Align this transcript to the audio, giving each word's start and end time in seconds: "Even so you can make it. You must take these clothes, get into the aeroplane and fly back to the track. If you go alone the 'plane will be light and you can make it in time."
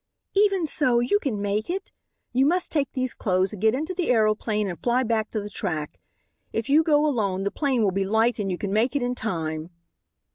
"Even 0.33 0.65
so 0.65 0.99
you 0.99 1.19
can 1.19 1.39
make 1.39 1.69
it. 1.69 1.91
You 2.33 2.47
must 2.47 2.71
take 2.71 2.91
these 2.93 3.13
clothes, 3.13 3.53
get 3.59 3.75
into 3.75 3.93
the 3.93 4.09
aeroplane 4.09 4.67
and 4.67 4.81
fly 4.81 5.03
back 5.03 5.29
to 5.29 5.39
the 5.39 5.47
track. 5.47 5.99
If 6.51 6.69
you 6.69 6.81
go 6.81 7.05
alone 7.05 7.43
the 7.43 7.51
'plane 7.51 7.83
will 7.83 7.91
be 7.91 8.03
light 8.03 8.39
and 8.39 8.49
you 8.49 8.57
can 8.57 8.73
make 8.73 8.95
it 8.95 9.03
in 9.03 9.13
time." 9.13 9.69